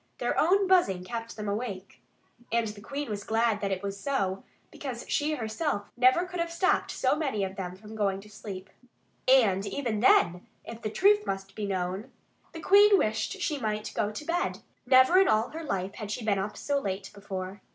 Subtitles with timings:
[0.17, 2.01] Their own buzzing kept them awake.
[2.51, 6.51] And the Queen was glad that it was so, because she herself never could have
[6.51, 8.71] stopped so many of them from going to sleep.
[9.27, 12.11] And even then, if the truth must be known,
[12.51, 14.61] the Queen wished that she might go to bed.
[14.87, 17.61] Never in all her life had she been up so late before.